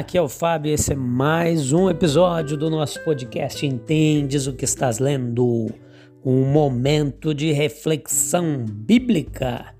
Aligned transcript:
Aqui 0.00 0.16
é 0.16 0.22
o 0.22 0.30
Fábio. 0.30 0.72
Esse 0.72 0.94
é 0.94 0.96
mais 0.96 1.72
um 1.72 1.90
episódio 1.90 2.56
do 2.56 2.70
nosso 2.70 2.98
podcast 3.04 3.66
Entendes 3.66 4.46
o 4.46 4.54
que 4.54 4.64
estás 4.64 4.98
lendo? 4.98 5.70
Um 6.24 6.46
momento 6.46 7.34
de 7.34 7.52
reflexão 7.52 8.64
bíblica, 8.64 9.74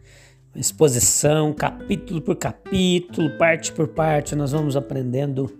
exposição, 0.55 1.55
capítulo 1.55 2.20
por 2.20 2.37
capítulo, 2.37 3.30
parte 3.38 3.73
por 3.73 3.88
parte. 3.88 4.37
Nós 4.37 4.52
vamos 4.52 4.77
aprendendo 4.77 5.51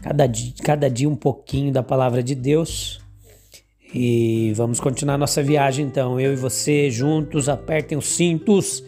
cada 0.00 0.28
dia, 0.28 0.54
cada 0.62 0.88
dia 0.88 1.08
um 1.08 1.16
pouquinho 1.16 1.72
da 1.72 1.82
palavra 1.82 2.22
de 2.22 2.36
Deus. 2.36 3.00
E 3.92 4.52
vamos 4.54 4.78
continuar 4.78 5.18
nossa 5.18 5.42
viagem 5.42 5.84
então. 5.84 6.20
Eu 6.20 6.32
e 6.32 6.36
você 6.36 6.88
juntos, 6.88 7.48
apertem 7.48 7.98
os 7.98 8.06
cintos 8.06 8.84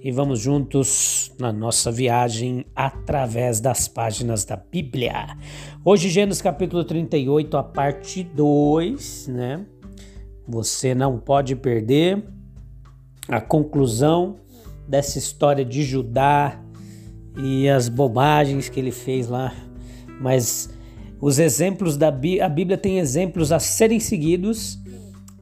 e 0.00 0.12
vamos 0.12 0.38
juntos 0.38 1.32
na 1.38 1.52
nossa 1.52 1.90
viagem 1.90 2.64
através 2.74 3.60
das 3.60 3.88
páginas 3.88 4.44
da 4.44 4.56
Bíblia. 4.56 5.36
Hoje, 5.84 6.08
Gênesis 6.08 6.40
capítulo 6.40 6.84
38, 6.84 7.56
a 7.56 7.62
parte 7.62 8.22
2, 8.22 9.28
né? 9.28 9.66
Você 10.46 10.94
não 10.94 11.18
pode 11.18 11.56
perder 11.56 12.24
a 13.28 13.40
conclusão 13.40 14.36
dessa 14.86 15.18
história 15.18 15.64
de 15.64 15.82
Judá 15.82 16.60
e 17.36 17.68
as 17.68 17.88
bobagens 17.88 18.68
que 18.68 18.78
ele 18.78 18.92
fez 18.92 19.28
lá. 19.28 19.52
Mas 20.20 20.70
os 21.20 21.40
exemplos 21.40 21.96
da 21.96 22.10
Bíblia, 22.10 22.46
a 22.46 22.48
Bíblia 22.48 22.78
tem 22.78 22.98
exemplos 22.98 23.50
a 23.50 23.58
serem 23.58 23.98
seguidos 23.98 24.78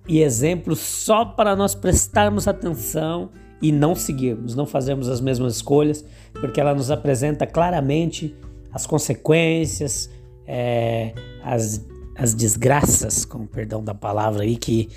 e 0.09 0.23
exemplos 0.23 0.79
só 0.79 1.27
para 1.27 1.55
nós 1.55 1.75
prestarmos 1.75 2.49
atenção 2.49 3.31
e 3.61 3.73
não 3.73 3.95
seguirmos, 3.95 4.55
não 4.55 4.67
fazermos 4.67 5.09
as 5.09 5.21
mesmas 5.21 5.57
escolhas, 5.57 6.05
porque 6.33 6.61
ela 6.61 6.75
nos 6.75 6.91
apresenta 6.91 7.47
claramente 7.47 8.35
as 8.73 8.87
consequências, 8.87 10.11
é, 10.47 11.13
as, 11.43 11.85
as 12.17 12.35
desgraças, 12.35 13.25
com 13.25 13.47
perdão 13.47 13.83
da 13.83 13.95
palavra 13.95 14.43
aí, 14.43 14.57
que, 14.57 14.91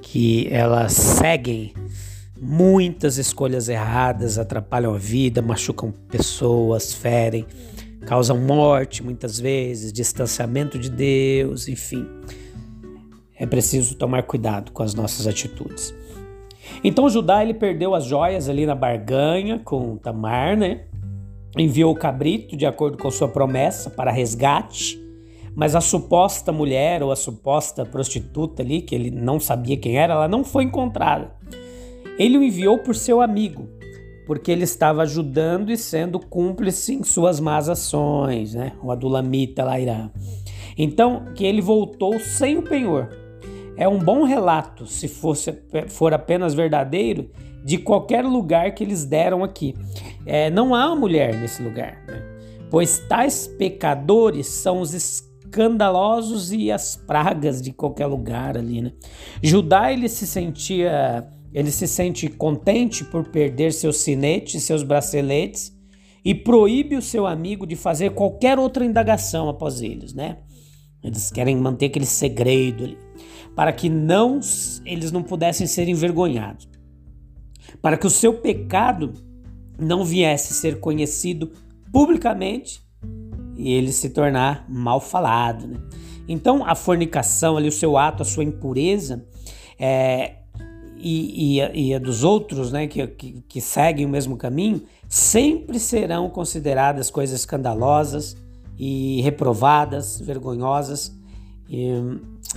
que 0.00 0.48
elas 0.50 0.92
seguem 0.92 1.74
muitas 2.40 3.18
escolhas 3.18 3.68
erradas, 3.68 4.38
atrapalham 4.38 4.94
a 4.94 4.98
vida, 4.98 5.42
machucam 5.42 5.92
pessoas, 6.10 6.94
ferem, 6.94 7.46
causam 8.06 8.38
morte 8.38 9.02
muitas 9.02 9.38
vezes, 9.38 9.92
distanciamento 9.92 10.78
de 10.78 10.90
Deus, 10.90 11.68
enfim. 11.68 12.06
É 13.38 13.44
preciso 13.44 13.96
tomar 13.96 14.22
cuidado 14.22 14.72
com 14.72 14.82
as 14.82 14.94
nossas 14.94 15.26
atitudes. 15.26 15.94
Então 16.82 17.08
Judá 17.08 17.42
ele 17.42 17.54
perdeu 17.54 17.94
as 17.94 18.04
joias 18.04 18.48
ali 18.48 18.66
na 18.66 18.74
barganha 18.74 19.60
com 19.64 19.96
Tamar, 19.96 20.56
né? 20.56 20.82
Enviou 21.56 21.92
o 21.92 21.96
cabrito 21.96 22.56
de 22.56 22.66
acordo 22.66 22.98
com 22.98 23.10
sua 23.10 23.28
promessa 23.28 23.88
para 23.88 24.10
resgate, 24.10 25.00
mas 25.54 25.74
a 25.74 25.80
suposta 25.80 26.52
mulher 26.52 27.02
ou 27.02 27.10
a 27.10 27.16
suposta 27.16 27.84
prostituta 27.84 28.62
ali, 28.62 28.82
que 28.82 28.94
ele 28.94 29.10
não 29.10 29.40
sabia 29.40 29.76
quem 29.76 29.96
era, 29.96 30.14
ela 30.14 30.28
não 30.28 30.44
foi 30.44 30.64
encontrada. 30.64 31.34
Ele 32.18 32.36
o 32.36 32.42
enviou 32.42 32.78
por 32.78 32.94
seu 32.94 33.22
amigo, 33.22 33.66
porque 34.26 34.50
ele 34.50 34.64
estava 34.64 35.02
ajudando 35.02 35.70
e 35.70 35.76
sendo 35.76 36.20
cúmplice 36.20 36.94
em 36.94 37.02
suas 37.02 37.40
más 37.40 37.68
ações, 37.70 38.54
né? 38.54 38.72
O 38.82 38.90
Adulamita 38.90 39.64
Lairá. 39.64 40.10
Então, 40.76 41.24
que 41.34 41.44
ele 41.46 41.62
voltou 41.62 42.20
sem 42.20 42.58
o 42.58 42.62
penhor 42.62 43.25
é 43.76 43.86
um 43.86 43.98
bom 43.98 44.24
relato, 44.24 44.86
se 44.86 45.06
fosse, 45.06 45.52
for 45.88 46.14
apenas 46.14 46.54
verdadeiro, 46.54 47.30
de 47.64 47.78
qualquer 47.78 48.24
lugar 48.24 48.74
que 48.74 48.82
eles 48.82 49.04
deram 49.04 49.44
aqui. 49.44 49.74
É, 50.24 50.48
não 50.50 50.74
há 50.74 50.94
mulher 50.94 51.34
nesse 51.38 51.62
lugar, 51.62 52.02
né? 52.06 52.22
pois 52.70 52.98
tais 53.08 53.46
pecadores 53.46 54.46
são 54.46 54.80
os 54.80 54.94
escandalosos 54.94 56.52
e 56.52 56.70
as 56.70 56.96
pragas 56.96 57.60
de 57.60 57.72
qualquer 57.72 58.06
lugar 58.06 58.56
ali. 58.56 58.80
Né? 58.80 58.92
Judá 59.42 59.92
ele 59.92 60.08
se 60.08 60.26
sentia, 60.26 61.28
ele 61.52 61.70
se 61.70 61.86
sente 61.86 62.28
contente 62.28 63.04
por 63.04 63.28
perder 63.28 63.72
seus 63.72 63.98
sinetes, 63.98 64.62
seus 64.62 64.82
braceletes 64.82 65.76
e 66.24 66.34
proíbe 66.34 66.96
o 66.96 67.02
seu 67.02 67.26
amigo 67.26 67.66
de 67.66 67.76
fazer 67.76 68.10
qualquer 68.10 68.58
outra 68.58 68.84
indagação 68.84 69.48
após 69.48 69.80
eles, 69.80 70.12
né? 70.12 70.38
Eles 71.04 71.30
querem 71.30 71.56
manter 71.56 71.86
aquele 71.86 72.06
segredo 72.06 72.82
ali 72.82 72.98
para 73.56 73.72
que 73.72 73.88
não 73.88 74.38
eles 74.84 75.10
não 75.10 75.22
pudessem 75.22 75.66
ser 75.66 75.88
envergonhados, 75.88 76.68
para 77.80 77.96
que 77.96 78.06
o 78.06 78.10
seu 78.10 78.34
pecado 78.34 79.14
não 79.78 80.04
viesse 80.04 80.52
ser 80.52 80.78
conhecido 80.78 81.50
publicamente 81.90 82.82
e 83.56 83.72
ele 83.72 83.92
se 83.92 84.10
tornar 84.10 84.66
mal 84.68 85.00
falado. 85.00 85.66
Né? 85.66 85.78
Então 86.28 86.64
a 86.66 86.74
fornicação 86.74 87.56
ali, 87.56 87.66
o 87.66 87.72
seu 87.72 87.96
ato, 87.96 88.22
a 88.22 88.26
sua 88.26 88.44
impureza 88.44 89.24
é, 89.78 90.34
e, 90.98 91.58
e, 91.58 91.88
e, 91.88 91.94
a 91.94 91.98
dos 91.98 92.24
outros 92.24 92.70
né, 92.70 92.86
que, 92.86 93.06
que, 93.06 93.42
que 93.48 93.60
seguem 93.60 94.04
o 94.04 94.08
mesmo 94.08 94.36
caminho 94.36 94.82
sempre 95.08 95.78
serão 95.78 96.28
consideradas 96.28 97.10
coisas 97.10 97.40
escandalosas 97.40 98.36
e 98.78 99.22
reprovadas, 99.22 100.20
vergonhosas. 100.20 101.16
E, 101.70 101.88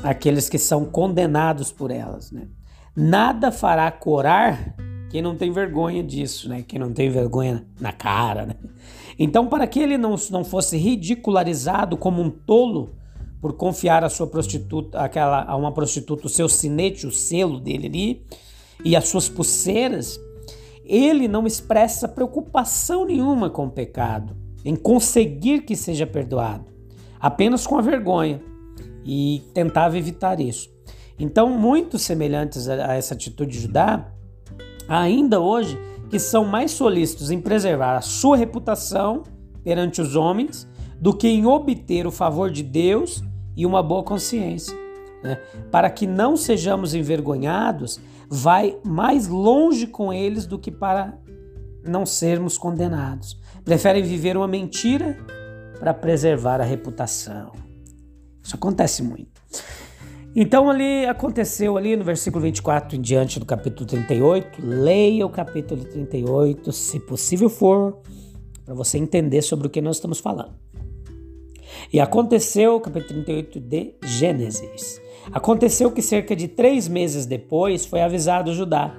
aqueles 0.04 0.50
que 0.50 0.58
são 0.58 0.86
condenados 0.86 1.72
por 1.72 1.92
elas. 1.92 2.32
Né? 2.32 2.48
Nada 2.96 3.52
fará 3.52 3.92
corar 3.92 4.76
quem 5.10 5.22
não 5.22 5.36
tem 5.36 5.52
vergonha 5.52 6.04
disso, 6.04 6.48
né? 6.50 6.64
quem 6.68 6.80
não 6.80 6.94
tem 6.94 7.10
vergonha 7.10 7.66
na 7.80 7.92
cara. 7.92 8.46
Né? 8.46 8.56
Então, 9.18 9.48
para 9.48 9.66
que 9.68 9.80
ele 9.80 9.98
não, 9.98 10.16
não 10.32 10.44
fosse 10.44 10.78
ridicularizado 10.78 11.98
como 11.98 12.22
um 12.22 12.30
tolo 12.30 12.96
por 13.42 13.54
confiar 13.54 14.04
a 14.04 14.10
sua 14.10 14.28
prostituta, 14.28 15.00
aquela, 15.00 15.44
a 15.44 15.56
uma 15.56 15.72
prostituta 15.72 16.28
o 16.28 16.30
seu 16.30 16.48
sinete, 16.48 17.08
o 17.08 17.12
selo 17.12 17.60
dele 17.60 17.88
ali, 17.88 18.26
e 18.84 18.96
as 18.96 19.08
suas 19.08 19.28
pulseiras, 19.28 20.20
ele 20.84 21.28
não 21.28 21.48
expressa 21.48 22.08
preocupação 22.08 23.06
nenhuma 23.06 23.50
com 23.50 23.66
o 23.66 23.72
pecado, 23.72 24.36
em 24.64 24.76
conseguir 24.76 25.62
que 25.62 25.76
seja 25.76 26.06
perdoado, 26.06 26.66
apenas 27.20 27.66
com 27.66 27.78
a 27.78 27.82
vergonha 27.82 28.42
e 29.12 29.42
tentava 29.56 29.98
evitar 29.98 30.40
isso. 30.40 30.70
Então, 31.18 31.50
muitos 31.50 32.04
semelhantes 32.04 32.70
a 32.70 32.94
essa 32.94 33.16
atitude 33.16 33.54
de 33.54 33.62
Judá, 33.62 34.14
ainda 34.88 35.40
hoje, 35.40 35.80
que 36.12 36.20
são 36.20 36.46
mais 36.46 36.70
solícitos 36.70 37.32
em 37.32 37.42
preservar 37.42 37.98
a 37.98 38.02
sua 38.02 38.38
reputação 38.38 39.24
perante 39.64 40.00
os 40.00 40.16
homens 40.16 40.70
do 41.02 41.12
que 41.12 41.28
em 41.28 41.48
obter 41.48 42.06
o 42.06 42.12
favor 42.12 42.52
de 42.52 42.62
Deus 42.62 43.24
e 43.58 43.66
uma 43.66 43.82
boa 43.82 44.04
consciência. 44.04 44.78
Né? 45.24 45.42
Para 45.72 45.90
que 45.90 46.06
não 46.06 46.38
sejamos 46.38 46.94
envergonhados, 46.94 48.00
vai 48.30 48.78
mais 48.86 49.28
longe 49.28 49.88
com 49.88 50.14
eles 50.14 50.46
do 50.46 50.60
que 50.60 50.70
para 50.70 51.18
não 51.84 52.06
sermos 52.06 52.60
condenados. 52.60 53.40
Preferem 53.66 54.04
viver 54.04 54.38
uma 54.38 54.48
mentira 54.48 55.18
para 55.80 55.96
preservar 55.96 56.62
a 56.62 56.66
reputação. 56.66 57.69
Isso 58.44 58.56
acontece 58.56 59.04
muito. 59.04 59.42
Então 60.36 60.70
ali 60.70 61.06
aconteceu 61.06 61.76
ali 61.76 61.96
no 61.96 62.04
versículo 62.04 62.44
24 62.44 62.96
em 62.96 63.02
diante 63.02 63.40
do 63.40 63.46
capítulo 63.46 63.86
38. 63.86 64.62
Leia 64.64 65.26
o 65.26 65.30
capítulo 65.30 65.84
38, 65.84 66.72
se 66.72 67.00
possível 67.00 67.50
for, 67.50 67.98
para 68.64 68.76
você 68.76 68.98
entender 68.98 69.42
sobre 69.42 69.68
o 69.68 69.70
que 69.70 69.82
nós 69.82 69.96
estamos 69.96 70.20
falando. 70.20 70.54
E 71.92 72.00
aconteceu, 72.00 72.80
capítulo 72.80 73.24
38 73.24 73.60
de 73.60 73.96
Gênesis. 74.04 75.02
Aconteceu 75.32 75.92
que 75.92 76.02
cerca 76.02 76.36
de 76.36 76.48
três 76.48 76.88
meses 76.88 77.26
depois 77.26 77.86
foi 77.86 78.02
avisado 78.02 78.54
Judá: 78.54 78.96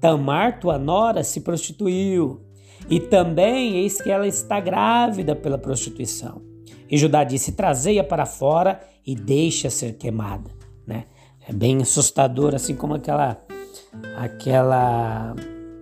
Tamar, 0.00 0.60
tua 0.60 0.78
nora, 0.78 1.22
se 1.22 1.40
prostituiu, 1.40 2.40
e 2.88 2.98
também 2.98 3.76
eis 3.76 4.00
que 4.00 4.10
ela 4.10 4.26
está 4.26 4.60
grávida 4.60 5.36
pela 5.36 5.58
prostituição. 5.58 6.53
E 6.94 6.96
Judá 6.96 7.24
disse: 7.24 7.50
Trazei-a 7.50 8.04
para 8.04 8.24
fora 8.24 8.80
e 9.04 9.16
deixa 9.16 9.68
ser 9.68 9.94
queimada. 9.94 10.48
Né? 10.86 11.06
É 11.48 11.52
bem 11.52 11.82
assustador, 11.82 12.54
assim 12.54 12.76
como 12.76 12.94
aquela, 12.94 13.36
aquela 14.16 15.34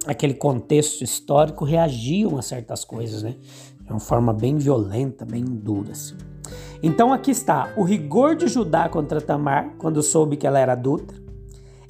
aquele 0.06 0.32
contexto 0.32 1.04
histórico 1.04 1.66
reagiam 1.66 2.38
a 2.38 2.42
certas 2.42 2.82
coisas, 2.82 3.22
né? 3.22 3.36
De 3.82 3.90
uma 3.92 4.00
forma 4.00 4.32
bem 4.32 4.56
violenta, 4.56 5.26
bem 5.26 5.44
dura. 5.44 5.92
Assim. 5.92 6.16
Então 6.82 7.12
aqui 7.12 7.30
está 7.30 7.74
o 7.76 7.82
rigor 7.82 8.34
de 8.34 8.48
Judá 8.48 8.88
contra 8.88 9.20
Tamar, 9.20 9.74
quando 9.76 10.02
soube 10.02 10.38
que 10.38 10.46
ela 10.46 10.58
era 10.58 10.72
adulta. 10.72 11.14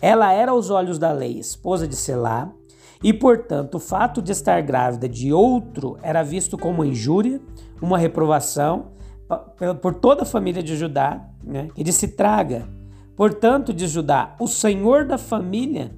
Ela 0.00 0.32
era 0.32 0.50
aos 0.50 0.68
olhos 0.68 0.98
da 0.98 1.12
lei 1.12 1.38
esposa 1.38 1.86
de 1.86 1.94
Selá, 1.94 2.52
e 3.00 3.12
portanto 3.12 3.76
o 3.76 3.80
fato 3.80 4.20
de 4.20 4.32
estar 4.32 4.60
grávida 4.62 5.08
de 5.08 5.32
outro 5.32 5.96
era 6.02 6.24
visto 6.24 6.58
como 6.58 6.84
injúria, 6.84 7.40
uma 7.80 7.96
reprovação 7.96 8.90
por 9.80 9.94
toda 9.94 10.22
a 10.22 10.26
família 10.26 10.62
de 10.62 10.76
Judá, 10.76 11.28
né? 11.42 11.68
que 11.74 11.82
disse 11.82 12.08
traga. 12.08 12.68
Portanto, 13.16 13.72
diz 13.72 13.90
Judá, 13.90 14.34
o 14.40 14.46
senhor 14.46 15.04
da 15.04 15.18
família, 15.18 15.94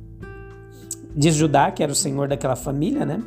diz 1.15 1.35
Judá, 1.35 1.71
que 1.71 1.83
era 1.83 1.93
o 1.93 1.95
senhor 1.95 2.29
daquela 2.29 2.57
família, 2.57 3.07
né? 3.07 3.23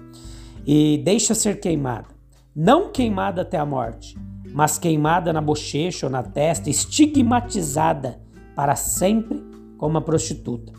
E 0.66 1.02
deixa 1.04 1.34
ser 1.34 1.60
queimada. 1.60 2.08
Não 2.56 2.92
queimada 2.92 3.44
até 3.44 3.58
a 3.58 3.66
morte, 3.66 4.18
mas 4.52 4.78
queimada 4.78 5.32
na 5.32 5.40
bochecha 5.40 6.08
ou 6.08 6.12
na 6.12 6.24
testa, 6.24 6.70
estigmatizada 6.70 8.20
para 8.56 8.76
sempre 8.76 9.42
como 9.78 9.92
uma 9.92 10.02
prostituta. 10.02 10.74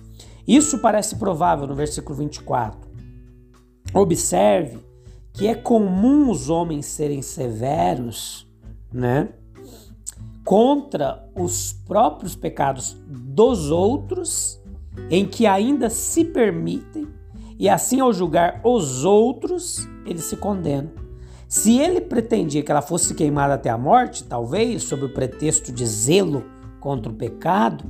Isso 0.46 0.78
parece 0.78 1.16
provável 1.16 1.66
no 1.66 1.74
versículo 1.74 2.18
24. 2.18 2.80
Observe 3.94 4.78
que 5.32 5.46
é 5.46 5.54
comum 5.54 6.30
os 6.30 6.50
homens 6.50 6.86
serem 6.86 7.22
severos, 7.22 8.47
né? 8.92 9.28
Contra 10.44 11.28
os 11.34 11.72
próprios 11.72 12.34
pecados 12.34 12.96
dos 13.06 13.70
outros, 13.70 14.60
em 15.10 15.26
que 15.26 15.46
ainda 15.46 15.90
se 15.90 16.24
permitem, 16.24 17.06
e 17.58 17.68
assim 17.68 18.00
ao 18.00 18.12
julgar 18.12 18.60
os 18.64 19.04
outros, 19.04 19.86
ele 20.06 20.20
se 20.20 20.36
condena. 20.36 20.90
Se 21.48 21.78
ele 21.78 22.00
pretendia 22.00 22.62
que 22.62 22.70
ela 22.70 22.82
fosse 22.82 23.14
queimada 23.14 23.54
até 23.54 23.70
a 23.70 23.78
morte, 23.78 24.24
talvez 24.24 24.82
sob 24.82 25.06
o 25.06 25.14
pretexto 25.14 25.72
de 25.72 25.86
zelo 25.86 26.44
contra 26.78 27.10
o 27.10 27.14
pecado, 27.14 27.84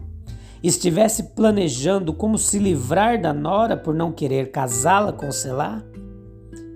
estivesse 0.63 1.35
planejando 1.35 2.13
como 2.13 2.39
se 2.39 2.59
livrar 2.59 3.21
da 3.21 3.33
nora 3.33 3.77
por 3.77 3.95
não 3.95 4.13
querer 4.13 4.51
casá-la 4.51 5.13
com 5.13 5.31
Selá, 5.31 5.83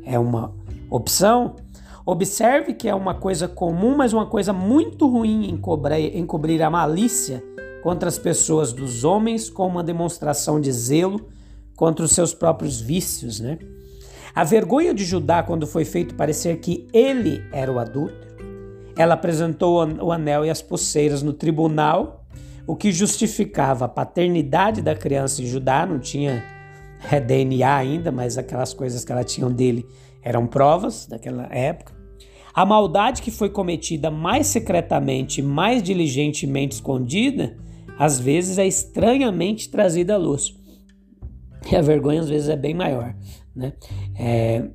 é 0.05 0.19
uma 0.19 0.53
opção. 0.91 1.57
Observe 2.05 2.75
que 2.75 2.89
é 2.89 2.95
uma 2.95 3.15
coisa 3.15 3.47
comum, 3.47 3.97
mas 3.97 4.13
uma 4.13 4.27
coisa 4.27 4.53
muito 4.53 5.07
ruim 5.07 5.49
encobrir, 5.49 6.63
a 6.63 6.71
malícia 6.71 7.43
contra 7.83 8.09
as 8.09 8.19
pessoas 8.19 8.73
dos 8.73 9.05
homens 9.05 9.49
com 9.49 9.67
uma 9.67 9.83
demonstração 9.83 10.61
de 10.61 10.73
zelo 10.73 11.29
contra 11.77 12.05
os 12.05 12.13
seus 12.13 12.35
próprios 12.35 12.81
vícios, 12.81 13.41
né? 13.41 13.59
A 14.35 14.45
vergonha 14.45 14.95
de 14.95 15.05
Judá 15.05 15.43
quando 15.43 15.67
foi 15.67 15.85
feito 15.85 16.15
parecer 16.15 16.59
que 16.59 16.89
ele 16.93 17.45
era 17.53 17.71
o 17.71 17.79
adúltero. 17.79 18.33
Ela 18.97 19.15
apresentou 19.15 19.87
o 20.01 20.13
anel 20.13 20.45
e 20.45 20.51
as 20.51 20.63
pulseiras 20.63 21.23
no 21.23 21.33
tribunal, 21.33 22.25
o 22.67 22.77
que 22.77 22.93
justificava 22.93 23.85
a 23.85 23.89
paternidade 23.89 24.81
da 24.81 24.95
criança 24.95 25.43
em 25.43 25.47
Judá, 25.47 25.85
não 25.87 25.99
tinha 25.99 26.45
DNA 27.27 27.77
ainda, 27.77 28.13
mas 28.13 28.39
aquelas 28.39 28.73
coisas 28.73 29.05
que 29.05 29.13
ela 29.13 29.25
tinha 29.25 29.49
dele 29.51 29.87
eram 30.23 30.47
provas 30.47 31.07
daquela 31.07 31.47
época. 31.51 31.93
A 32.55 32.67
maldade 32.67 33.23
que 33.23 33.31
foi 33.31 33.49
cometida 33.49 34.11
mais 34.11 34.47
secretamente, 34.47 35.41
mais 35.41 35.83
diligentemente 35.83 36.75
escondida, 36.75 37.57
às 37.99 38.21
vezes 38.21 38.59
é 38.59 38.67
estranhamente 38.67 39.71
trazida 39.71 40.15
à 40.15 40.19
luz. 40.19 40.55
E 41.71 41.77
a 41.77 41.81
vergonha 41.81 42.21
às 42.21 42.29
vezes 42.29 42.49
é 42.49 42.57
bem 42.57 42.75
maior. 42.75 43.15
Né? 43.55 43.73
É, 44.19 44.69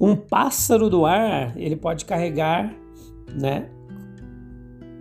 um 0.00 0.16
pássaro 0.16 0.88
do 0.88 1.04
ar 1.04 1.56
ele 1.56 1.76
pode 1.76 2.04
carregar, 2.04 2.74
né, 3.34 3.68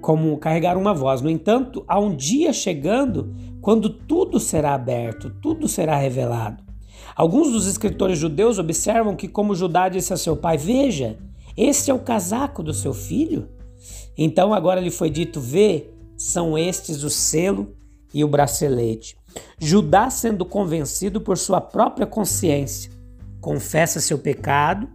como 0.02 0.38
carregar 0.38 0.78
uma 0.78 0.94
voz. 0.94 1.22
No 1.22 1.30
entanto, 1.30 1.86
há 1.88 2.00
um 2.00 2.16
dia 2.16 2.52
chegando 2.52 3.34
quando 3.62 3.90
tudo 3.90 4.40
será 4.40 4.74
aberto, 4.74 5.30
tudo 5.42 5.68
será 5.68 5.96
revelado. 5.96 6.71
Alguns 7.16 7.52
dos 7.52 7.68
escritores 7.68 8.18
judeus 8.18 8.58
observam 8.58 9.16
que, 9.16 9.28
como 9.28 9.56
Judá 9.56 9.90
disse 9.90 10.14
a 10.14 10.18
seu 10.18 10.36
pai: 10.36 10.58
Veja, 10.58 11.18
este 11.56 11.92
é 11.92 11.94
o 11.94 12.00
casaco 12.00 12.64
do 12.64 12.74
seu 12.74 12.94
filho. 12.94 13.50
Então 14.18 14.54
agora 14.54 14.80
lhe 14.80 14.92
foi 14.92 15.10
dito: 15.10 15.40
Vê, 15.40 15.90
são 16.18 16.58
estes 16.58 17.04
o 17.04 17.10
selo 17.10 17.76
e 18.14 18.24
o 18.24 18.28
bracelete. 18.28 19.18
Judá, 19.60 20.10
sendo 20.10 20.46
convencido 20.46 21.22
por 21.22 21.38
sua 21.38 21.62
própria 21.62 22.06
consciência, 22.06 22.92
confessa 23.40 24.00
seu 24.00 24.18
pecado, 24.18 24.90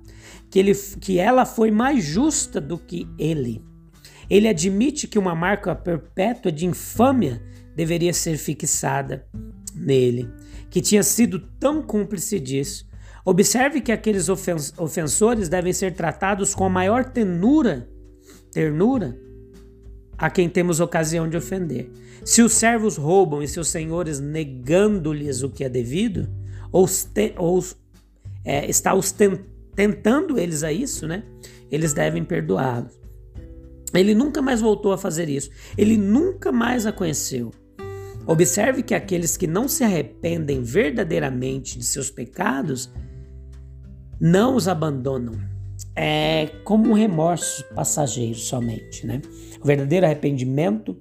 que, 0.51 0.59
ele, 0.59 0.75
que 1.01 1.19
ela 1.19 1.45
foi 1.45 1.71
mais 1.71 2.05
justa 2.05 2.61
do 2.61 2.79
que 2.79 3.09
ele. 3.19 3.65
Ele 4.29 4.49
admite 4.49 5.07
que 5.07 5.19
uma 5.19 5.35
marca 5.35 5.75
perpétua 5.75 6.51
de 6.51 6.67
infâmia 6.67 7.43
deveria 7.75 8.13
ser 8.13 8.37
fixada 8.37 9.27
nele, 9.87 10.29
que 10.69 10.81
tinha 10.81 11.03
sido 11.03 11.39
tão 11.61 11.81
cúmplice 11.81 12.41
disso. 12.41 12.87
Observe 13.25 13.81
que 13.81 13.93
aqueles 13.93 14.29
ofensores 14.29 15.49
devem 15.49 15.73
ser 15.73 15.95
tratados 15.95 16.55
com 16.55 16.65
a 16.65 16.69
maior 16.69 17.05
tenura, 17.05 17.89
ternura 18.53 19.19
a 20.19 20.29
quem 20.29 20.49
temos 20.49 20.81
ocasião 20.81 21.29
de 21.29 21.37
ofender. 21.37 21.91
Se 22.25 22.43
os 22.43 22.53
servos 22.53 22.97
roubam 22.97 23.43
e 23.43 23.49
seus 23.49 23.69
senhores 23.69 24.19
negando-lhes 24.19 25.43
o 25.43 25.51
que 25.51 25.65
é 25.65 25.69
devido, 25.69 26.29
ou, 26.73 26.87
ou 27.37 27.65
é, 28.45 28.69
está 28.69 28.93
tentando 29.75 30.39
eles 30.39 30.63
a 30.63 30.73
isso, 30.73 31.07
né? 31.07 31.23
Eles 31.71 31.93
devem 31.93 32.25
perdoá-los. 32.25 32.99
Ele 33.93 34.15
nunca 34.15 34.41
mais 34.43 34.61
voltou 34.61 34.93
a 34.93 34.99
fazer 34.99 35.29
isso. 35.29 35.51
Ele 35.77 35.97
nunca 35.97 36.51
mais 36.51 36.87
a 36.87 36.93
conheceu. 36.93 37.53
Observe 38.27 38.83
que 38.83 38.95
aqueles 38.95 39.37
que 39.37 39.47
não 39.47 39.69
se 39.69 39.85
arrependem 39.85 40.61
verdadeiramente 40.63 41.79
de 41.79 41.85
seus 41.85 42.11
pecados 42.11 42.93
não 44.21 44.57
os 44.57 44.67
abandonam. 44.67 45.35
É 45.95 46.47
como 46.65 46.91
um 46.91 46.93
remorso 46.95 47.65
passageiro 47.75 48.39
somente, 48.39 49.07
né? 49.07 49.23
O 49.63 49.67
verdadeiro 49.67 50.05
arrependimento, 50.05 50.97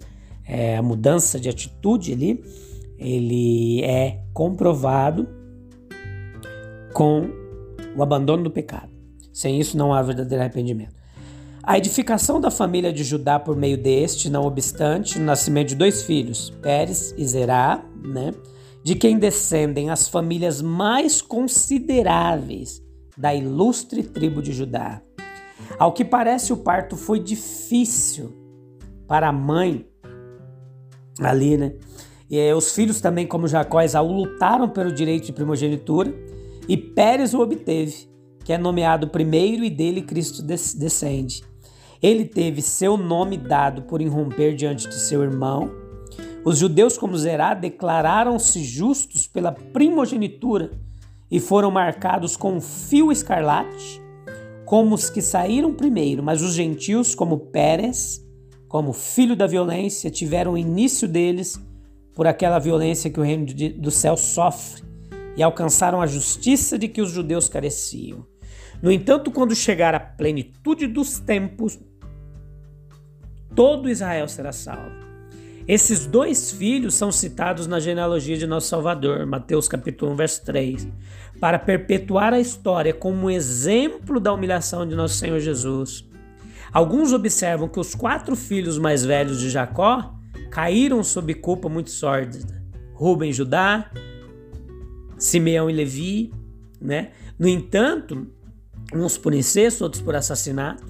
é 0.45 0.77
a 0.77 0.81
mudança 0.81 1.39
de 1.39 1.50
atitude 1.50 2.13
ali, 2.13 2.44
ele 2.98 3.83
é 3.83 4.21
comprovado 4.33 5.28
com 6.94 7.30
o 7.95 8.04
abandono 8.04 8.44
do 8.44 8.52
pecado. 8.52 8.92
Sem 9.33 9.59
isso 9.59 9.76
não 9.78 9.94
há 9.94 10.02
verdadeiro 10.02 10.44
arrependimento. 10.44 10.95
A 11.68 11.80
edificação 11.80 12.40
da 12.40 12.52
família 12.52 12.94
de 12.94 13.04
Judá 13.04 13.40
por 13.40 13.56
meio 13.56 13.76
deste, 13.76 14.30
não 14.30 14.44
obstante, 14.44 15.18
o 15.18 15.22
nascimento 15.22 15.69
de 15.69 15.76
dois 15.76 16.04
filhos, 16.04 16.52
Pérez 16.62 17.12
e 17.18 17.26
Zerá, 17.26 17.84
né, 18.04 18.36
de 18.84 18.94
quem 18.94 19.18
descendem 19.18 19.90
as 19.90 20.07
famílias 20.07 20.62
mais 20.62 21.24
consideráveis 21.24 22.84
da 23.18 23.34
ilustre 23.34 24.04
tribo 24.04 24.44
de 24.44 24.54
Judá. 24.54 25.02
Ao 25.80 25.92
que 25.92 26.06
parece, 26.06 26.54
o 26.54 26.57
parto 26.57 26.95
foi 26.95 27.19
difícil 27.19 28.31
para 29.07 29.30
a 29.30 29.34
mãe 29.34 29.88
ali, 31.19 31.57
né? 31.57 31.74
E 32.30 32.38
eh, 32.38 32.54
os 32.54 32.76
filhos 32.76 33.02
também, 33.02 33.26
como 33.26 33.48
Jacó 33.48 33.81
e 33.81 33.86
Esaú, 33.86 34.12
lutaram 34.12 34.69
pelo 34.69 34.92
direito 34.92 35.26
de 35.26 35.34
primogenitura 35.34 36.14
e 36.68 36.78
Pérez 36.78 37.34
o 37.34 37.40
obteve, 37.40 38.07
que 38.44 38.54
é 38.54 38.57
nomeado 38.57 39.07
primeiro 39.07 39.64
e 39.64 39.69
dele 39.72 40.04
Cristo 40.04 40.44
descende. 40.44 41.42
Ele 42.06 42.24
teve 42.24 42.62
seu 42.62 42.97
nome 42.97 43.35
dado 43.35 43.81
por 43.81 44.00
irromper 44.00 44.54
diante 44.54 44.88
de 44.88 44.94
seu 44.94 45.24
irmão. 45.24 45.71
Os 46.44 46.59
judeus, 46.59 47.00
como 47.00 47.18
Zerá, 47.18 47.56
declararam-se 47.56 48.64
justos 48.64 49.26
pela 49.26 49.52
primogenitura 49.52 50.69
e 51.31 51.40
foram 51.40 51.71
marcados 51.71 52.38
com 52.38 52.62
fio 52.62 53.12
escarlate, 53.12 54.00
como 54.66 54.94
os 54.94 55.09
que 55.09 55.19
saíram 55.19 55.74
primeiro, 55.74 56.21
mas 56.21 56.44
os 56.44 56.54
gentios, 56.54 57.16
como 57.16 57.40
Pérez, 57.40 58.24
como 58.68 58.94
filho 58.94 59.35
da 59.35 59.47
violência, 59.47 60.12
tiveram 60.12 60.54
o 60.54 60.57
início 60.59 61.07
deles 61.07 61.59
por 62.14 62.28
aquela 62.28 62.59
violência 62.59 63.09
que 63.09 63.19
o 63.19 63.24
reino 63.24 63.47
do 63.80 63.90
céu 63.90 64.16
sofre 64.16 64.83
e 65.35 65.42
alcançaram 65.42 66.00
a 66.00 66.06
justiça 66.06 66.78
de 66.78 66.88
que 66.88 67.02
os 67.02 67.09
judeus 67.09 67.50
careciam. 67.50 68.28
No 68.80 68.92
entanto, 68.92 69.31
quando 69.31 69.56
chegar 69.56 69.95
a 69.95 70.00
plenitude 70.00 70.85
dos 70.85 71.18
tempos, 71.18 71.80
todo 73.56 73.90
Israel 73.90 74.28
será 74.28 74.52
salvo. 74.52 75.06
Esses 75.68 76.06
dois 76.06 76.52
filhos 76.52 76.94
são 76.94 77.12
citados 77.12 77.66
na 77.66 77.80
genealogia 77.80 78.38
de 78.38 78.45
nosso 78.45 78.68
Salvador, 78.68 79.26
Mateus 79.26 79.68
capítulo 79.68 80.12
1, 80.12 80.16
verso 80.16 80.45
3, 80.45 80.88
para 81.40 81.57
perpetuar 81.57 82.33
a 82.33 82.40
história 82.40 82.94
como 82.94 83.31
exemplo 83.31 84.19
da 84.19 84.31
humilhação 84.31 84.85
de 84.85 84.95
nosso 84.95 85.16
Senhor 85.16 85.40
Jesus. 85.40 86.07
Alguns 86.71 87.14
observam 87.14 87.68
que 87.68 87.80
os 87.80 87.95
quatro 87.95 88.35
filhos 88.35 88.78
mais 88.78 89.04
velhos 89.04 89.40
de 89.40 89.50
Jacó 89.50 90.14
caíram 90.52 91.04
sob 91.04 91.33
culpa 91.33 91.68
muito 91.68 91.90
sórdida. 91.90 92.64
Rubem, 92.94 93.33
Judá, 93.33 93.90
Simeão 95.18 95.69
e 95.69 95.74
Levi, 95.74 96.31
né? 96.80 97.12
No 97.40 97.47
entanto, 97.47 98.28
uns 98.94 99.18
por 99.18 99.33
incesto, 99.33 99.83
outros 99.83 100.04
por 100.04 100.16
assassinato. 100.16 100.85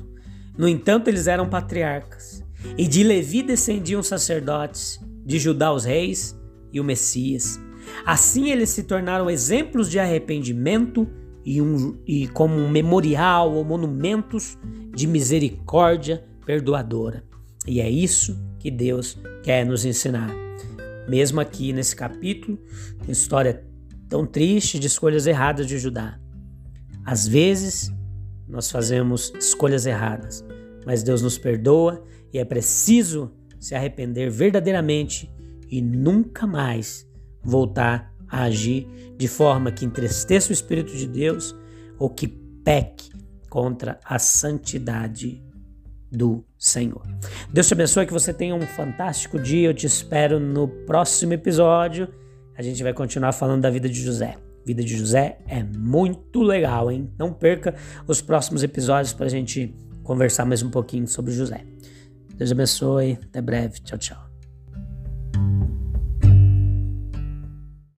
No 0.57 0.67
entanto, 0.67 1.07
eles 1.07 1.27
eram 1.27 1.47
patriarcas. 1.47 2.44
E 2.77 2.87
de 2.87 3.03
Levi 3.03 3.43
descendiam 3.43 4.03
sacerdotes, 4.03 4.99
de 5.25 5.39
Judá 5.39 5.73
os 5.73 5.85
reis 5.85 6.37
e 6.71 6.79
o 6.79 6.83
Messias. 6.83 7.59
Assim 8.05 8.49
eles 8.49 8.69
se 8.69 8.83
tornaram 8.83 9.29
exemplos 9.29 9.89
de 9.89 9.99
arrependimento 9.99 11.07
e, 11.45 11.61
um, 11.61 11.97
e 12.05 12.27
como 12.29 12.55
um 12.55 12.69
memorial 12.69 13.53
ou 13.53 13.63
monumentos 13.63 14.57
de 14.93 15.07
misericórdia 15.07 16.23
perdoadora. 16.45 17.23
E 17.67 17.79
é 17.79 17.89
isso 17.89 18.37
que 18.59 18.71
Deus 18.71 19.17
quer 19.43 19.65
nos 19.65 19.85
ensinar. 19.85 20.33
Mesmo 21.07 21.39
aqui 21.39 21.71
nesse 21.71 21.95
capítulo, 21.95 22.59
uma 23.03 23.11
história 23.11 23.63
tão 24.09 24.25
triste 24.25 24.79
de 24.79 24.87
escolhas 24.87 25.27
erradas 25.27 25.67
de 25.67 25.77
Judá. 25.77 26.19
Às 27.05 27.27
vezes, 27.27 27.93
nós 28.47 28.71
fazemos 28.71 29.31
escolhas 29.37 29.85
erradas, 29.85 30.43
mas 30.85 31.03
Deus 31.03 31.21
nos 31.21 31.37
perdoa 31.37 32.03
e 32.31 32.37
é 32.37 32.45
preciso 32.45 33.31
se 33.59 33.73
arrepender 33.73 34.29
verdadeiramente 34.29 35.31
e 35.69 35.81
nunca 35.81 36.45
mais 36.45 37.07
voltar 37.43 38.13
a 38.27 38.43
agir 38.43 38.87
de 39.17 39.27
forma 39.27 39.71
que 39.71 39.85
entristeça 39.85 40.49
o 40.49 40.53
Espírito 40.53 40.95
de 40.95 41.07
Deus 41.07 41.55
ou 41.97 42.09
que 42.09 42.27
peque 42.27 43.09
contra 43.49 43.99
a 44.03 44.19
santidade 44.19 45.41
do 46.11 46.43
Senhor. 46.57 47.03
Deus 47.51 47.67
te 47.67 47.73
abençoe, 47.73 48.05
que 48.05 48.13
você 48.13 48.33
tenha 48.33 48.55
um 48.55 48.61
fantástico 48.61 49.39
dia. 49.39 49.69
Eu 49.69 49.73
te 49.73 49.85
espero 49.85 50.39
no 50.39 50.67
próximo 50.67 51.33
episódio. 51.33 52.07
A 52.57 52.61
gente 52.61 52.81
vai 52.81 52.93
continuar 52.93 53.31
falando 53.31 53.61
da 53.61 53.69
vida 53.69 53.87
de 53.87 54.01
José. 54.01 54.37
A 54.37 54.65
vida 54.65 54.83
de 54.83 54.97
José 54.97 55.39
é 55.47 55.63
muito 55.63 56.41
legal, 56.41 56.91
hein? 56.91 57.11
Não 57.17 57.31
perca 57.31 57.75
os 58.07 58.21
próximos 58.21 58.63
episódios 58.63 59.13
para 59.13 59.27
a 59.27 59.29
gente 59.29 59.75
conversar 60.05 60.45
mais 60.45 60.63
um 60.63 60.69
pouquinho 60.69 61.07
sobre 61.07 61.33
José. 61.33 61.65
Deus 62.35 62.51
abençoe. 62.51 63.19
Até 63.23 63.41
breve. 63.41 63.79
Tchau, 63.81 63.97
tchau. 63.97 64.24